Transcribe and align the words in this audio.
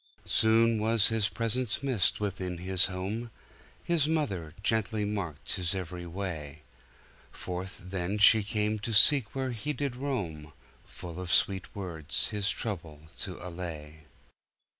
Soon 0.25 0.79
was 0.81 1.09
his 1.09 1.29
presence 1.29 1.83
missed 1.83 2.19
within 2.19 2.57
his 2.57 2.87
home; 2.87 3.29
His 3.83 4.07
mother 4.07 4.55
gently 4.63 5.05
marked 5.05 5.57
his 5.57 5.75
every 5.75 6.07
way; 6.07 6.63
Forth 7.31 7.79
then 7.85 8.17
she 8.17 8.41
came 8.41 8.79
to 8.79 8.93
seek 8.95 9.35
where 9.35 9.51
he 9.51 9.73
did 9.73 9.95
roam. 9.95 10.53
Full 10.85 11.19
of 11.19 11.31
sweet 11.31 11.75
words 11.75 12.29
his 12.29 12.49
trouble 12.49 13.09
to 13.19 13.37
allay. 13.47 14.05